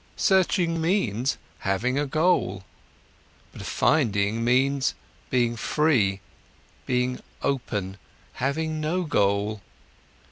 Searching 0.17 0.81
means: 0.81 1.37
having 1.59 1.99
a 1.99 2.07
goal. 2.07 2.63
But 3.51 3.61
finding 3.61 4.43
means: 4.43 4.95
being 5.29 5.55
free, 5.55 6.21
being 6.87 7.21
open, 7.43 7.97
having 8.33 8.79
no 8.81 9.03
goal. 9.03 9.61